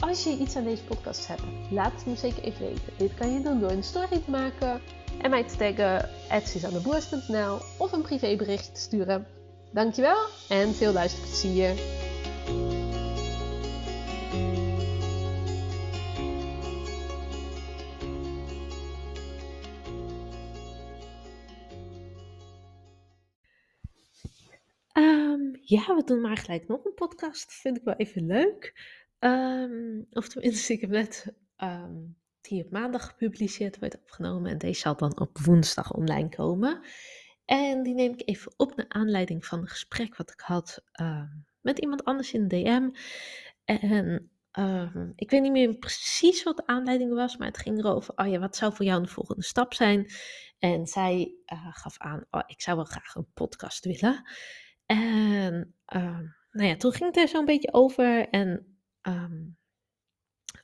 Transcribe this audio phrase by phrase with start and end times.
[0.00, 2.92] Als je iets aan deze podcast hebt, laat het me zeker even weten.
[2.96, 4.80] Dit kan je doen door een story te maken
[5.22, 6.08] en mij te taggen
[6.46, 9.26] @suzanneboers.nl of een privébericht te sturen.
[9.72, 11.70] Dankjewel en veel luisterplezier.
[24.94, 27.52] Um, ja, we doen maar gelijk nog een podcast.
[27.52, 28.72] Vind ik wel even leuk.
[29.20, 34.50] Um, of tenminste, ik heb net um, die op maandag gepubliceerd, wordt opgenomen.
[34.50, 36.80] En deze zal dan op woensdag online komen.
[37.44, 40.84] En die neem ik even op naar aanleiding van een gesprek wat ik had
[41.60, 42.88] met iemand anders in de DM.
[43.64, 44.30] En
[45.14, 48.38] ik weet niet meer precies wat de aanleiding was, maar het ging erover, oh ja,
[48.38, 50.06] wat zou voor jou een volgende stap zijn?
[50.58, 54.30] En zij uh, gaf aan, oh, ik zou wel graag een podcast willen.
[54.86, 55.74] En
[56.50, 58.28] nou ja, toen ging het er zo'n beetje over.
[58.28, 59.58] En um,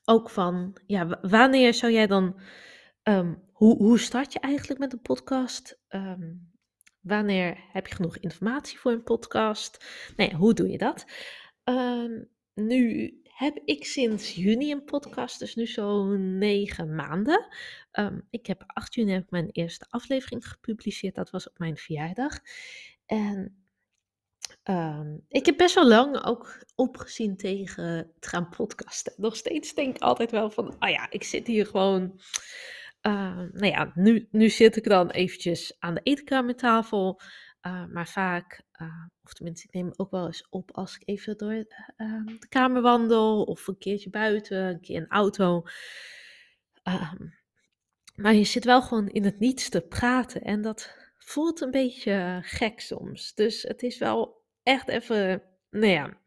[0.05, 2.41] ook van, ja, wanneer zou jij dan,
[3.03, 5.81] um, hoe, hoe start je eigenlijk met een podcast?
[5.89, 6.55] Um,
[7.01, 9.85] wanneer heb je genoeg informatie voor een podcast?
[10.17, 11.05] Nou ja, hoe doe je dat?
[12.55, 17.49] nu heb ik sinds juni een podcast, dus nu zo'n negen maanden.
[18.31, 22.41] ik heb 8 juni heb ik mijn eerste aflevering gepubliceerd, dat was op mijn verjaardag.
[23.07, 23.66] En
[24.65, 29.13] Um, ik heb best wel lang ook opgezien tegen het gaan podcasten.
[29.17, 32.21] Nog steeds denk ik altijd wel van, ah ja, ik zit hier gewoon.
[33.03, 37.21] Uh, nou ja, nu, nu zit ik dan eventjes aan de eetkamertafel.
[37.67, 41.37] Uh, maar vaak, uh, of tenminste, ik neem ook wel eens op als ik even
[41.37, 41.65] door
[41.97, 43.43] ehm, de kamer wandel.
[43.43, 45.63] Of een keertje buiten, een keer in een auto.
[48.15, 50.43] Maar je zit wel gewoon in het niets te praten.
[50.43, 53.35] En dat voelt een beetje gek soms.
[53.35, 56.19] Dus het is wel echt even, nou ja.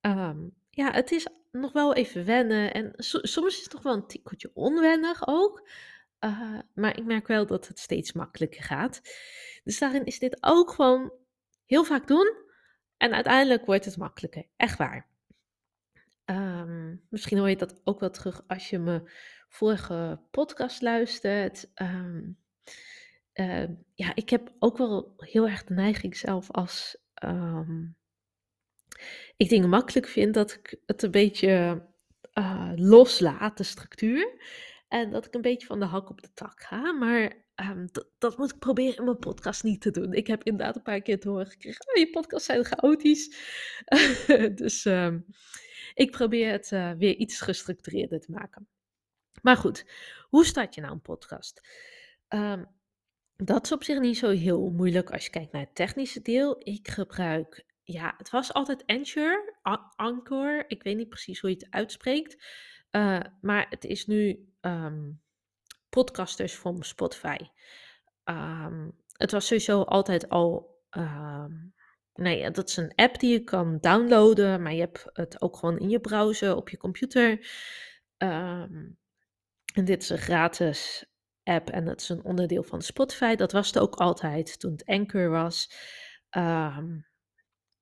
[0.00, 2.72] Um, ja, het is nog wel even wennen.
[2.72, 5.68] En soms is het toch wel een tikkeltje onwennig ook.
[6.24, 9.00] Uh, maar ik merk wel dat het steeds makkelijker gaat.
[9.64, 11.12] Dus daarin is dit ook gewoon
[11.66, 12.34] heel vaak doen.
[12.96, 14.46] En uiteindelijk wordt het makkelijker.
[14.56, 15.08] Echt waar.
[16.24, 19.10] Um, misschien hoor je dat ook wel terug als je mijn
[19.48, 21.70] vorige podcast luistert.
[21.74, 22.38] Um,
[23.34, 27.96] uh, ja, ik heb ook wel heel erg de neiging zelf als um,
[29.36, 31.86] ik dingen makkelijk vind, dat ik het een beetje
[32.34, 34.38] uh, loslaat, de structuur.
[34.88, 36.92] En dat ik een beetje van de hak op de tak ga.
[36.92, 40.12] Maar um, dat moet ik proberen in mijn podcast niet te doen.
[40.12, 43.36] Ik heb inderdaad een paar keer te horen gekregen: oh, je podcasts zijn chaotisch.
[44.62, 44.86] dus
[45.94, 48.68] ik probeer het uh, weer iets gestructureerder te maken.
[49.42, 49.84] Maar goed,
[50.28, 51.68] hoe start je nou een podcast?
[52.28, 52.66] Um,
[53.44, 56.56] dat is op zich niet zo heel moeilijk als je kijkt naar het technische deel.
[56.58, 59.58] Ik gebruik, ja, het was altijd Anchor,
[59.96, 60.64] Anchor.
[60.68, 62.44] Ik weet niet precies hoe je het uitspreekt.
[62.90, 65.20] Uh, maar het is nu um,
[65.88, 67.36] podcasters van Spotify.
[68.24, 70.78] Um, het was sowieso altijd al.
[70.90, 71.74] Um,
[72.52, 75.88] dat is een app die je kan downloaden, maar je hebt het ook gewoon in
[75.88, 77.46] je browser op je computer.
[78.16, 78.98] en
[79.84, 81.09] dit is gratis
[81.50, 83.34] app en dat is een onderdeel van Spotify.
[83.34, 85.72] Dat was het ook altijd toen het Anchor was.
[86.30, 87.06] Um,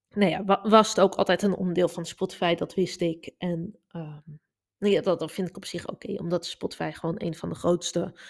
[0.09, 3.35] nou ja, was het ook altijd een onderdeel van Spotify, dat wist ik.
[3.39, 4.41] En um,
[4.79, 7.55] nou ja, dat, dat, vind ik op zich oké, omdat Spotify gewoon een van de
[7.55, 8.21] grootste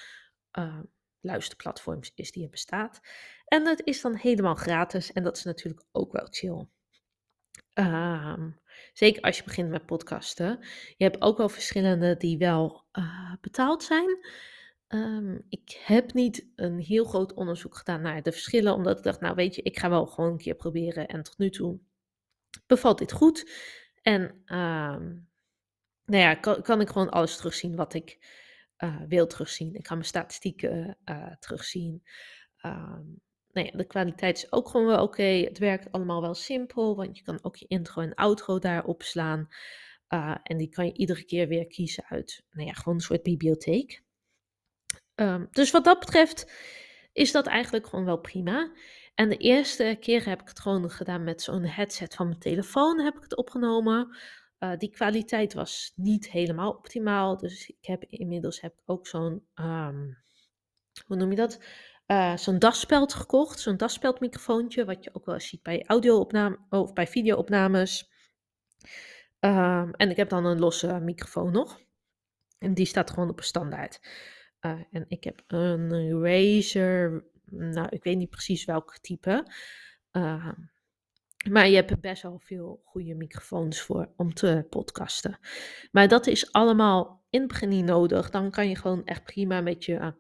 [0.58, 0.80] uh,
[1.20, 3.00] luisterplatforms is die er bestaat.
[3.44, 6.66] En het is dan helemaal gratis en dat is natuurlijk ook wel chill.
[7.74, 8.60] Um,
[8.92, 10.58] zeker als je begint met podcasten.
[10.96, 14.18] Je hebt ook wel verschillende die wel uh, betaald zijn.
[14.88, 19.20] Um, ik heb niet een heel groot onderzoek gedaan naar de verschillen, omdat ik dacht,
[19.20, 21.08] nou weet je, ik ga wel gewoon een keer proberen.
[21.08, 21.78] En tot nu toe
[22.66, 23.50] bevalt dit goed.
[24.02, 25.28] En um,
[26.04, 28.18] nou ja, kan, kan, ik gewoon alles terugzien wat ik
[28.78, 29.74] uh, wil terugzien.
[29.74, 32.02] Ik kan mijn statistieken uh, terugzien.
[32.62, 35.22] Um, nou ja, de kwaliteit is ook gewoon wel oké.
[35.22, 39.48] Het werkt allemaal wel simpel, want je kan ook je intro en outro daar opslaan.
[40.08, 43.22] Uh, en die kan je iedere keer weer kiezen uit, nou ja, gewoon een soort
[43.22, 44.02] bibliotheek.
[45.20, 46.52] Um, dus wat dat betreft
[47.12, 48.72] is dat eigenlijk gewoon wel prima.
[49.14, 53.00] En de eerste keer heb ik het gewoon gedaan met zo'n headset van mijn telefoon,
[53.00, 54.16] heb ik het opgenomen.
[54.58, 57.36] Uh, die kwaliteit was niet helemaal optimaal.
[57.36, 60.18] Dus ik heb inmiddels heb ik ook zo'n, um,
[61.06, 61.62] hoe noem je dat?
[62.06, 63.60] Uh, zo'n daspeld gekocht.
[63.60, 68.10] Zo'n daspeldmicrofoontje, wat je ook wel ziet bij audio-opnames of bij video-opnames.
[69.40, 71.80] Um, en ik heb dan een losse microfoon nog.
[72.58, 74.00] En die staat gewoon op een standaard.
[74.60, 79.52] Uh, en ik heb een Razer, nou ik weet niet precies welk type.
[80.12, 80.52] Uh,
[81.50, 85.38] maar je hebt best wel veel goede microfoons voor om te podcasten.
[85.92, 88.30] Maar dat is allemaal in het begin niet nodig.
[88.30, 90.14] Dan kan je gewoon echt prima met je,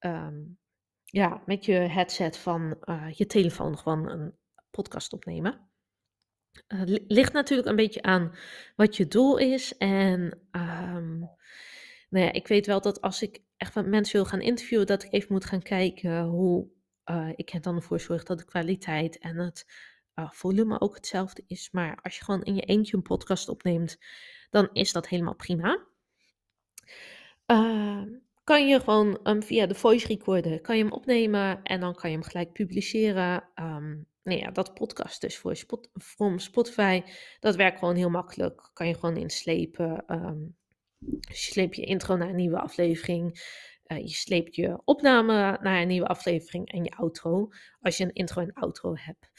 [0.00, 0.58] um,
[1.04, 4.34] ja, met je headset van uh, je telefoon gewoon een
[4.70, 5.70] podcast opnemen.
[6.68, 8.34] Uh, ligt natuurlijk een beetje aan
[8.76, 9.76] wat je doel is.
[9.76, 11.30] En um,
[12.08, 15.02] nou ja, ik weet wel dat als ik echt wat mensen wil gaan interviewen, dat
[15.02, 16.68] ik even moet gaan kijken hoe
[17.10, 19.66] uh, ik er dan ervoor zorg dat de kwaliteit en het
[20.14, 21.70] uh, volume ook hetzelfde is.
[21.70, 23.98] Maar als je gewoon in je eentje een podcast opneemt,
[24.50, 25.86] dan is dat helemaal prima.
[27.46, 28.02] Uh,
[28.44, 32.10] kan je gewoon um, via de voice recorder kan je hem opnemen en dan kan
[32.10, 33.48] je hem gelijk publiceren.
[33.54, 35.56] Um, nou ja, dat podcast dus voor
[36.36, 37.02] Spotify,
[37.40, 38.70] dat werkt gewoon heel makkelijk.
[38.72, 40.04] Kan je gewoon inslepen.
[40.98, 43.54] Dus je sleept je intro naar een nieuwe aflevering.
[43.86, 47.48] Uh, je sleept je opname naar een nieuwe aflevering en je outro.
[47.80, 49.30] Als je een intro en outro hebt.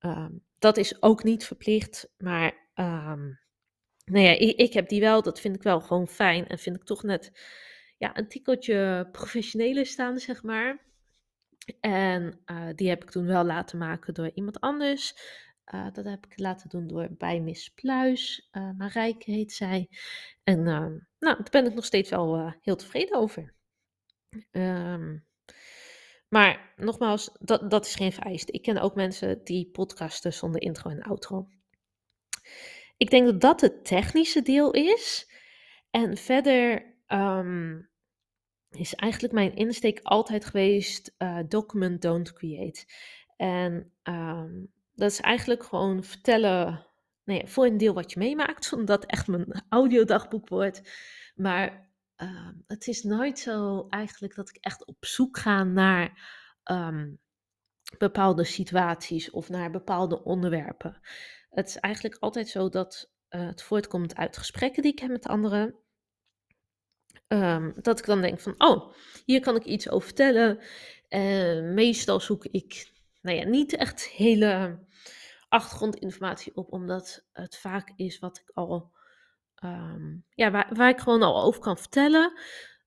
[0.00, 3.40] Um, dat is ook niet verplicht, maar um,
[4.04, 5.22] nou ja, ik, ik, heb die wel.
[5.22, 7.32] Dat vind ik wel gewoon fijn en vind ik toch net
[7.98, 10.84] ja, een tikkeltje professioneler staan, zeg maar.
[11.80, 15.14] En uh, die heb ik toen wel laten maken door iemand anders.
[15.74, 18.48] Uh, dat heb ik laten doen door bij Miss Pluis.
[18.52, 19.88] Uh, Marijke heet zij.
[20.42, 23.54] En nou, daar ben ik nog steeds wel heel tevreden over.
[24.50, 25.26] Um,
[26.28, 28.52] maar nogmaals, dat, dat is geen vereiste.
[28.52, 31.48] Ik ken ook mensen die podcasten zonder intro en outro.
[32.96, 35.30] Ik denk dat dat het technische deel is.
[35.90, 37.90] En verder um,
[38.70, 41.14] is eigenlijk mijn insteek altijd geweest:
[41.48, 42.84] document, don't create.
[43.36, 46.86] En um, dat is eigenlijk gewoon vertellen
[47.44, 50.90] voor een deel wat je meemaakt, zonder dat echt mijn audiodagboek wordt.
[51.34, 56.34] Maar uh, het is nooit zo eigenlijk dat ik echt op zoek ga naar
[56.64, 57.20] um,
[57.98, 61.00] bepaalde situaties of naar bepaalde onderwerpen.
[61.50, 65.26] Het is eigenlijk altijd zo dat uh, het voortkomt uit gesprekken die ik heb met
[65.26, 65.74] anderen.
[67.28, 68.92] Um, dat ik dan denk van, oh,
[69.24, 70.58] hier kan ik iets over vertellen.
[71.08, 72.92] Uh, meestal zoek ik,
[73.26, 74.78] nou ja, niet echt hele
[75.48, 78.92] achtergrondinformatie op, omdat het vaak is wat ik al
[79.64, 82.40] um, ja, waar, waar ik gewoon al over kan vertellen.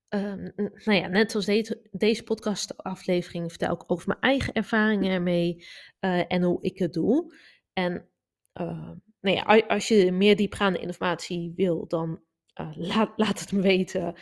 [0.10, 5.66] Um, nou ja, net zoals deze, deze podcastaflevering vertel ik over mijn eigen ervaringen ermee
[6.00, 7.36] uh, en hoe ik het doe.
[7.74, 8.10] En
[8.54, 8.92] uh,
[9.22, 12.22] nou ja, als je meer diepgaande informatie wil, dan
[12.62, 14.16] uh, laat, laat het me weten.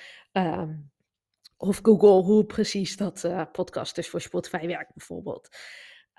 [1.58, 5.50] Of Google hoe precies dat uh, podcast dus voor Spotify werkt bijvoorbeeld.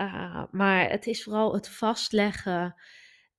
[0.01, 2.75] Uh, maar het is vooral het vastleggen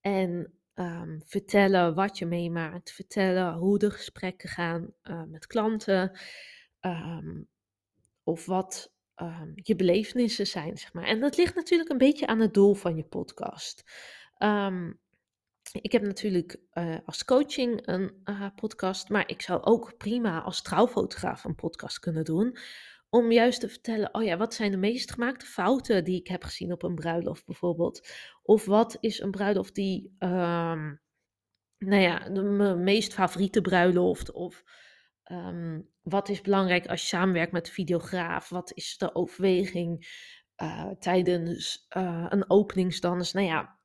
[0.02, 6.20] en um, vertellen wat je meemaakt, vertellen hoe de gesprekken gaan uh, met klanten,
[6.82, 7.48] um,
[8.24, 11.04] of wat um, je belevenissen zijn, zeg maar.
[11.04, 13.84] En dat ligt natuurlijk een beetje aan het doel van je podcast.
[15.82, 20.62] ik heb natuurlijk uh, als coaching een uh, podcast, maar ik zou ook prima als
[20.62, 22.58] trouwfotograaf een podcast kunnen doen.
[23.10, 26.44] Om juist te vertellen, oh ja, wat zijn de meest gemaakte fouten die ik heb
[26.44, 28.08] gezien op een bruiloft bijvoorbeeld?
[28.44, 31.02] Of wat is een bruiloft die, um,
[31.78, 34.32] nou ja, de, mijn meest favoriete bruiloft?
[34.32, 34.64] Of
[35.32, 38.50] um, wat is belangrijk als je samenwerkt met een videograaf?
[38.50, 40.08] Wat is de overweging
[40.62, 43.34] uh, tijdens uh, een openingsdans?
[43.34, 43.80] Nou ja,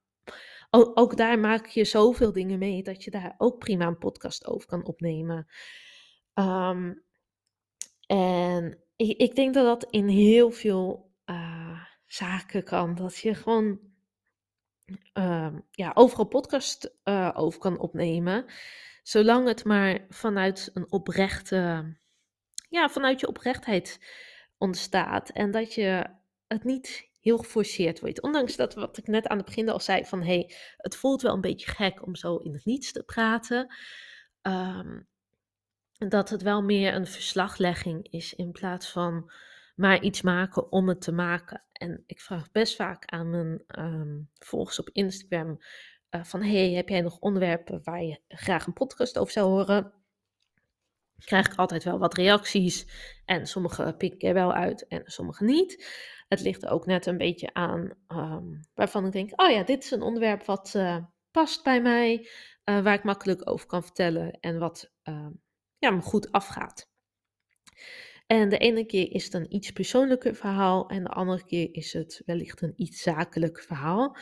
[0.70, 4.68] ook, daar maak je zoveel dingen mee dat je daar ook prima een podcast over
[4.68, 5.46] kan opnemen.
[6.34, 7.04] Um,
[8.06, 12.94] en ik, ik denk dat dat in heel veel uh, zaken kan.
[12.94, 13.80] Dat je gewoon
[15.14, 18.44] uh, ja, overal podcast uh, over kan opnemen.
[19.02, 21.94] Zolang het maar vanuit een oprechte,
[22.68, 23.98] ja, vanuit je oprechtheid
[24.58, 25.30] ontstaat.
[25.30, 26.06] En dat je
[26.46, 28.22] het niet heel geforceerd wordt.
[28.22, 31.34] Ondanks dat wat ik net aan het begin al zei van hey, het voelt wel
[31.34, 33.74] een beetje gek om zo in het niets te praten.
[34.42, 35.08] Um,
[36.08, 39.30] dat het wel meer een verslaglegging is in plaats van
[39.74, 41.64] maar iets maken om het te maken.
[41.72, 45.58] En ik vraag best vaak aan mijn um, volgers op Instagram
[46.10, 49.92] uh, van hey, heb jij nog onderwerpen waar je graag een podcast over zou horen?
[51.18, 52.86] Krijg ik altijd wel wat reacties
[53.24, 55.86] en sommige pik ik er wel uit en sommige niet.
[56.28, 59.90] Het ligt ook net een beetje aan um, waarvan ik denk, oh ja, dit is
[59.90, 60.96] een onderwerp wat uh,
[61.30, 62.28] past bij mij.
[62.64, 65.26] uh, waar ik makkelijk over kan vertellen en wat uh,
[65.84, 66.92] ja, goed afgaat.
[68.26, 71.92] En de ene keer is het een iets persoonlijker verhaal en de andere keer is
[71.92, 74.16] het wellicht een iets zakelijk verhaal.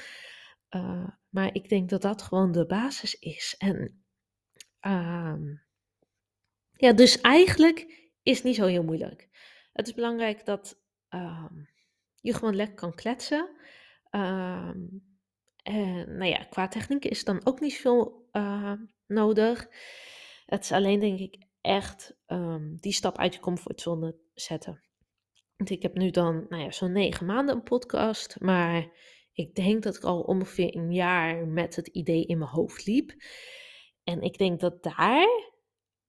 [0.71, 3.55] Uh, maar ik denk dat dat gewoon de basis is.
[3.59, 4.05] En
[4.87, 5.35] uh,
[6.73, 9.29] ja, dus eigenlijk is het niet zo heel moeilijk.
[9.73, 11.51] Het is belangrijk dat uh,
[12.21, 13.49] je gewoon lekker kan kletsen.
[14.11, 15.03] en
[16.07, 18.29] nou ja, qua techniek is dan ook niet veel
[19.07, 19.69] nodig.
[20.47, 24.83] Het is alleen denk ik echt um, die stap uit je comfortzone zetten.
[25.57, 28.91] Want ik heb nu dan, nou ja, zo'n negen maanden een podcast, maar
[29.33, 33.15] ik denk dat ik al ongeveer een jaar met het idee in mijn hoofd liep.
[34.05, 35.51] En ik denk dat daar,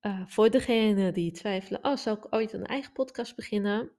[0.01, 3.91] uh, voor degenen die twijfelen, oh, zou ik ooit een eigen podcast beginnen?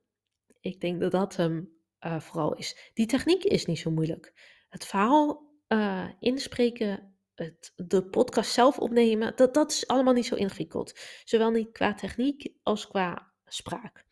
[0.61, 2.91] Ik denk dat dat hem uh, vooral is.
[2.95, 4.33] Die techniek is niet zo moeilijk.
[4.69, 10.35] Het verhaal uh, inspreken het, de podcast zelf opnemen, dat, dat is allemaal niet zo
[10.35, 10.99] ingewikkeld.
[11.25, 14.05] Zowel niet qua techniek als qua spraak.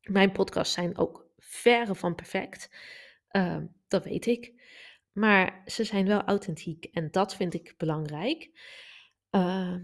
[0.00, 2.70] Mijn podcasts zijn ook verre van perfect.
[3.30, 4.62] Uh, dat weet ik.
[5.12, 8.50] Maar ze zijn wel authentiek en dat vind ik belangrijk.
[9.30, 9.76] Uh,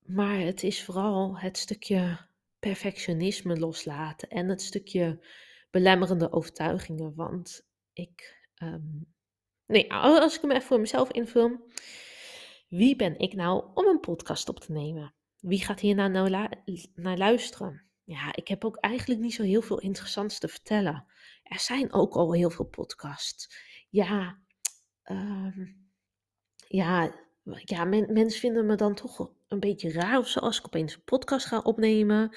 [0.00, 2.26] maar het is vooral het stukje
[2.58, 5.26] perfectionisme loslaten en het stukje
[5.70, 7.14] belemmerende overtuigingen.
[7.14, 9.14] Want ik um,
[9.68, 11.70] Nee, als ik hem even voor mezelf invul.
[12.68, 15.14] Wie ben ik nou om een podcast op te nemen?
[15.40, 16.48] Wie gaat hier nou, nou
[16.94, 17.82] naar luisteren?
[18.04, 21.06] Ja, ik heb ook eigenlijk niet zo heel veel interessants te vertellen.
[21.42, 23.56] Er zijn ook al heel veel podcasts.
[23.90, 24.38] Ja,
[25.04, 25.90] um,
[26.68, 27.14] ja,
[27.64, 31.46] ja mensen vinden me dan toch een beetje raar of als ik opeens een podcast
[31.46, 32.36] ga opnemen.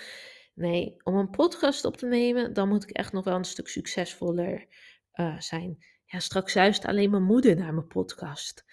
[0.54, 3.68] Nee, om een podcast op te nemen, dan moet ik echt nog wel een stuk
[3.68, 4.68] succesvoller
[5.14, 8.66] uh, zijn ja, straks juist alleen mijn moeder naar mijn podcast.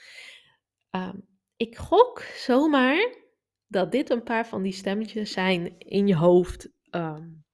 [0.90, 3.16] Um, ik gok zomaar
[3.66, 7.44] dat dit een paar van die stemmetjes zijn in je hoofd um,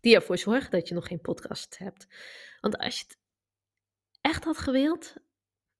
[0.00, 2.06] die ervoor zorgen dat je nog geen podcast hebt.
[2.60, 3.18] Want als je het
[4.20, 5.14] echt had gewild,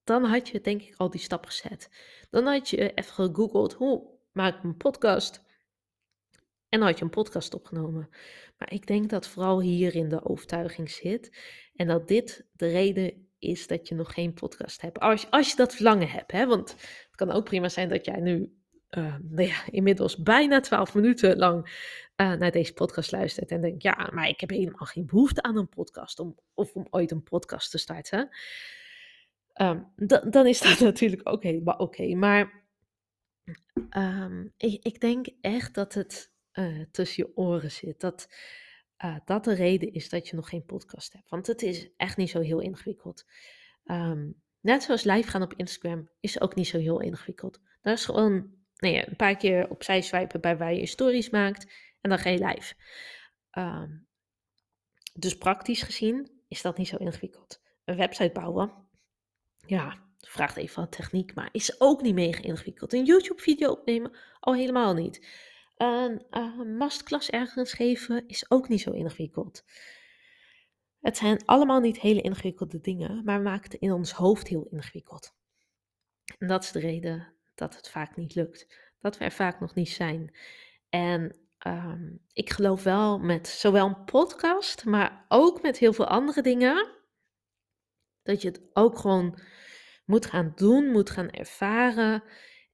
[0.03, 1.89] dan had je denk ik al die stap gezet.
[2.29, 5.45] Dan had je even gegoogeld hoe maak ik een podcast.
[6.77, 8.09] En had je een podcast opgenomen.
[8.57, 11.37] Maar ik denk dat vooral hier in de overtuiging zit.
[11.75, 14.99] En dat dit de reden is dat je nog geen podcast hebt.
[14.99, 16.31] Als, als je dat verlangen hebt.
[16.31, 16.45] Hè?
[16.45, 18.55] Want het kan ook prima zijn dat jij nu
[18.89, 21.65] uh, nou ja, inmiddels bijna twaalf minuten lang
[22.15, 23.51] uh, naar deze podcast luistert.
[23.51, 26.19] En denkt, ja, maar ik heb helemaal geen behoefte aan een podcast.
[26.19, 28.29] Om, of om ooit een podcast te starten.
[29.61, 29.91] Um,
[30.29, 32.15] dan is dat natuurlijk ook helemaal oké.
[32.15, 32.65] Maar
[33.97, 37.99] um, ik, ik, denk echt dat het uh, tussen je oren zit.
[37.99, 38.29] Dat
[39.05, 41.29] uh, dat de reden is dat je nog geen podcast hebt.
[41.29, 43.25] Want het is echt niet zo heel ingewikkeld.
[43.85, 47.59] Um, net zoals live gaan op Instagram is ook niet zo heel ingewikkeld.
[47.81, 51.71] Dat is gewoon nou een paar keer opzij swipen bij waar je stories maakt
[52.01, 52.73] en dan ga je live.
[53.51, 54.07] Um,
[55.13, 57.61] dus praktisch gezien is dat niet zo ingewikkeld.
[57.85, 58.71] Een website bouwen,
[59.65, 62.93] ja, vraagt even wat techniek, maar is ook niet mega ingewikkeld.
[62.93, 65.27] Een YouTube-video opnemen, al helemaal niet.
[65.77, 69.63] Een uh, masterclass ergens geven is ook niet zo ingewikkeld.
[70.99, 75.35] Het zijn allemaal niet hele ingewikkelde dingen, maar maken het in ons hoofd heel ingewikkeld.
[76.37, 78.91] En dat is de reden dat het vaak niet lukt.
[78.99, 80.35] Dat we er vaak nog niet zijn.
[80.89, 81.35] En
[81.67, 86.91] um, ik geloof wel met zowel een podcast, maar ook met heel veel andere dingen,
[88.23, 89.39] dat je het ook gewoon
[90.05, 92.23] moet gaan doen, moet gaan ervaren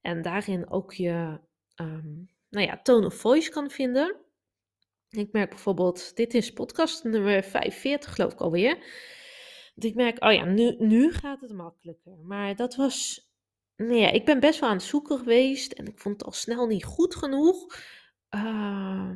[0.00, 1.40] en daarin ook je
[1.76, 4.16] um, nou ja, tone of voice kan vinden.
[5.08, 8.78] Ik merk bijvoorbeeld, dit is podcast nummer 45 geloof ik alweer.
[9.74, 12.16] Dat ik merk, oh ja, nu, nu gaat het makkelijker.
[12.22, 13.28] Maar dat was,
[13.76, 16.32] nee, ja, ik ben best wel aan het zoeken geweest en ik vond het al
[16.32, 17.76] snel niet goed genoeg.
[18.30, 19.10] Uh,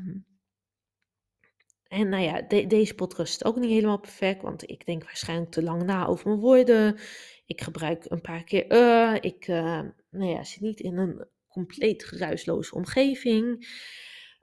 [1.88, 5.62] en nou ja, deze podcast is ook niet helemaal perfect, want ik denk waarschijnlijk te
[5.62, 6.98] lang na over mijn woorden.
[7.46, 9.80] Ik gebruik een paar keer uh, ik uh,
[10.10, 11.26] nou ja, zit niet in een
[11.58, 13.46] compleet geruisloze omgeving.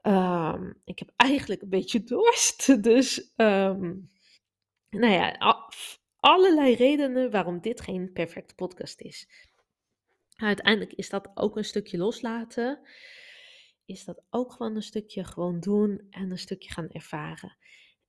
[0.04, 2.84] Um, ik heb eigenlijk een beetje dorst.
[2.84, 4.10] Dus, um,
[4.90, 5.58] nou ja,
[6.20, 9.28] allerlei redenen waarom dit geen perfecte podcast is.
[10.36, 12.80] Uiteindelijk is dat ook een stukje loslaten.
[13.86, 17.58] Is dat ook gewoon een stukje gewoon doen en een stukje gaan ervaren.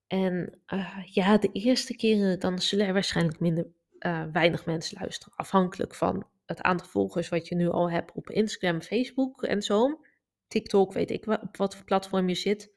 [0.07, 3.67] En uh, ja, de eerste keren dan zullen er waarschijnlijk minder
[3.99, 5.37] uh, weinig mensen luisteren.
[5.37, 10.01] Afhankelijk van het aantal volgers wat je nu al hebt op Instagram, Facebook en zo.
[10.49, 12.75] TikTok, weet ik op wat voor platform je zit.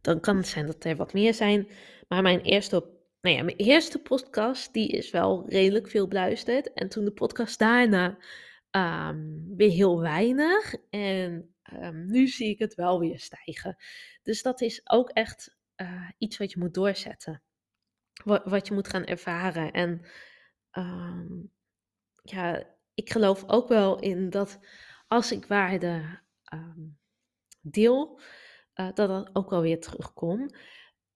[0.00, 1.68] Dan kan het zijn dat er wat meer zijn.
[2.08, 2.92] Maar mijn eerste
[3.24, 6.72] nou ja, mijn eerste podcast, die is wel redelijk veel beluisterd.
[6.72, 8.18] En toen de podcast daarna
[8.70, 10.74] ehm, weer heel weinig.
[10.90, 13.76] En ehm, nu zie ik het wel weer stijgen.
[14.22, 17.42] Dus dat is ook echt eh, iets wat je moet doorzetten.
[18.24, 19.72] Wat, wat je moet gaan ervaren.
[19.72, 20.06] En
[20.70, 21.26] ehm,
[22.22, 24.58] ja, ik geloof ook wel in dat
[25.08, 26.22] als ik waarde
[27.60, 28.20] deel,
[28.74, 30.56] uh, dat dat ook wel weer terugkomt.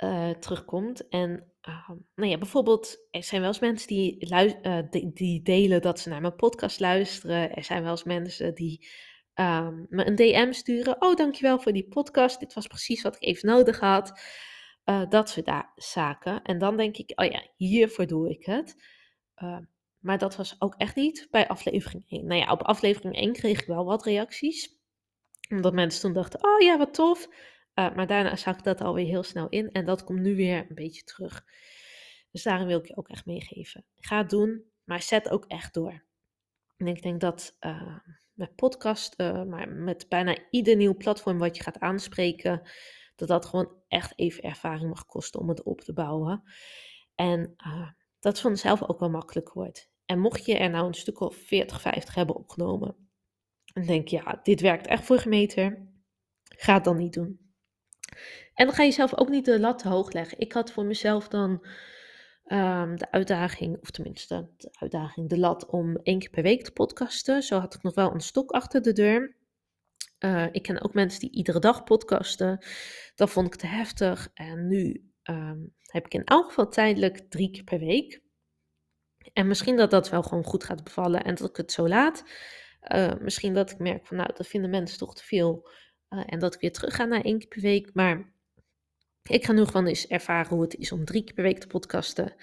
[0.05, 1.09] Uh, terugkomt.
[1.09, 4.27] En uh, nou ja, bijvoorbeeld, er zijn wel eens mensen die,
[4.63, 4.79] uh,
[5.15, 7.55] die, delen dat ze naar mijn podcast luisteren.
[7.55, 8.89] Er zijn wel eens mensen die
[9.35, 11.03] um, me een DM sturen.
[11.03, 12.41] Oh, dankjewel voor die podcast.
[12.41, 14.21] Dit was precies wat ik even nodig had.
[15.09, 16.43] Dat soort zaken.
[16.43, 18.77] En dan denk ik, oh ja, hiervoor doe ik het.
[19.99, 22.27] maar dat was ook echt niet bij aflevering 1.
[22.27, 24.79] Nou ja, op aflevering 1 kreeg ik wel wat reacties
[25.51, 27.29] omdat mensen toen dachten, oh ja, wat tof.
[27.75, 29.73] Uh, maar daarna zag ik dat alweer heel snel in.
[29.73, 31.45] En dat komt nu weer een beetje terug.
[32.31, 33.85] Dus daarom wil ik je ook echt meegeven.
[33.97, 36.03] Ga het doen, maar zet ook echt door.
[36.77, 37.99] En ik denk dat uh,
[38.33, 42.63] met podcast, uh, maar met bijna ieder nieuw platform wat je gaat aanspreken,
[43.19, 46.43] dat dat gewoon echt even ervaring mag kosten om het op te bouwen.
[47.15, 47.55] En
[48.21, 49.91] dat het vanzelf ook wel makkelijk wordt.
[50.05, 53.09] En mocht je er nou een stuk of 40, 50 hebben opgenomen,
[53.73, 55.89] en denk, ja, dit werkt echt voor gemeter.
[56.43, 57.41] Ga het dan niet doen.
[58.55, 60.39] En dan ga je zelf ook niet de lat te hoog leggen.
[60.39, 61.51] Ik had voor mezelf dan
[62.47, 66.73] um, de uitdaging, of tenminste de uitdaging, de lat om één keer per week te
[66.73, 67.43] podcasten.
[67.43, 69.37] Zo had ik nog wel een stok achter de deur.
[70.19, 72.65] Uh, ik ken ook mensen die iedere dag podcasten.
[73.15, 74.31] Dat vond ik te heftig.
[74.35, 78.23] En nu um, heb ik in elk geval tijdelijk drie keer per week.
[79.33, 82.25] En misschien dat dat wel gewoon goed gaat bevallen en dat ik het zo laat.
[82.95, 85.69] Uh, misschien dat ik merk van nou, dat vinden mensen toch te veel.
[86.11, 87.91] Uh, en dat ik weer terug ga naar één keer per week.
[87.95, 88.33] Maar
[89.23, 91.67] ik ga nu gewoon eens ervaren hoe het is om drie keer per week te
[91.67, 92.35] podcasten.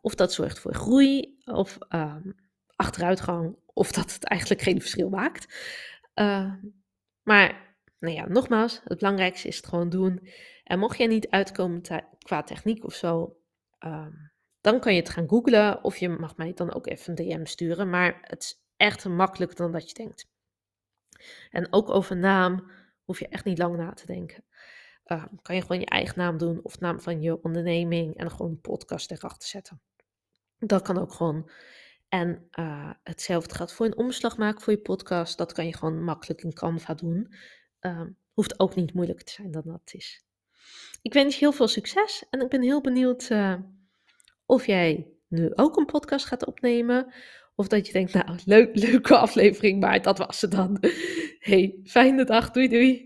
[0.00, 2.30] Of dat zorgt voor groei of ehm,
[2.76, 3.56] achteruitgang.
[3.66, 5.46] Of dat het eigenlijk geen verschil maakt.
[7.22, 10.28] Maar nou ja, nogmaals, het belangrijkste is het gewoon doen.
[10.64, 11.82] En mocht jij niet uitkomen
[12.18, 13.36] qua techniek of zo,
[13.78, 14.12] ehm,
[14.60, 15.84] dan kan je het gaan googlen.
[15.84, 17.90] Of je mag mij dan ook even een DM sturen.
[17.90, 20.28] Maar het echt makkelijker dan dat je denkt.
[21.50, 22.70] En ook over naam
[23.04, 24.44] hoef je echt niet lang na te denken.
[25.06, 28.50] Uh, kan je gewoon je eigen naam doen of naam van je onderneming en gewoon
[28.50, 29.80] een podcast erachter zetten.
[30.58, 31.50] Dat kan ook gewoon.
[32.16, 35.38] En uh, hetzelfde gaat voor een omslag maken voor je podcast.
[35.38, 37.32] Dat kan je gewoon makkelijk in Canva doen.
[37.80, 38.00] Uh,
[38.32, 40.24] hoeft ook niet moeilijker te zijn dan dat is.
[41.02, 43.54] Ik wens je heel veel succes en ik ben heel benieuwd eh,
[44.46, 47.12] of jij nu ook een podcast gaat opnemen
[47.54, 50.78] of dat je denkt, nou, leuk, leuke aflevering, maar dat was het dan.
[51.38, 52.50] Hey, fijne dag.
[52.50, 53.05] Doei doei.